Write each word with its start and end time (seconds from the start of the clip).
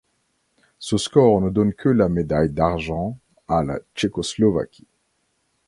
Ce 0.79 0.97
score 0.97 1.41
ne 1.41 1.51
donne 1.51 1.73
que 1.75 1.87
la 1.87 2.09
médaille 2.09 2.49
d'argent 2.49 3.19
à 3.47 3.61
la 3.61 3.77
Tchécoslovaquie. 3.95 4.87